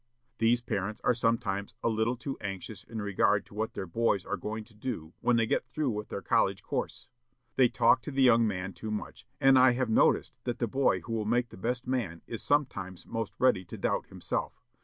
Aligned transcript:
These 0.39 0.61
parents 0.61 0.99
are 1.03 1.13
sometimes 1.13 1.75
a 1.83 1.87
little 1.87 2.17
too 2.17 2.35
anxious 2.41 2.83
in 2.83 3.03
regard 3.03 3.45
to 3.45 3.53
what 3.53 3.75
their 3.75 3.85
boys 3.85 4.25
are 4.25 4.35
going 4.35 4.63
to 4.63 4.73
do 4.73 5.13
when 5.19 5.35
they 5.35 5.45
get 5.45 5.67
through 5.67 5.91
with 5.91 6.09
their 6.09 6.23
college 6.23 6.63
course. 6.63 7.07
They 7.55 7.67
talk 7.69 8.01
to 8.01 8.11
the 8.11 8.23
young 8.23 8.47
man 8.47 8.73
too 8.73 8.89
much, 8.89 9.27
and 9.39 9.59
I 9.59 9.73
have 9.73 9.91
noticed 9.91 10.33
that 10.43 10.57
the 10.57 10.65
boy 10.65 11.01
who 11.01 11.13
will 11.13 11.25
make 11.25 11.49
the 11.49 11.55
best 11.55 11.85
man 11.85 12.23
is 12.25 12.41
sometimes 12.41 13.05
most 13.05 13.33
ready 13.37 13.63
to 13.65 13.77
doubt 13.77 14.07
himself. 14.07 14.59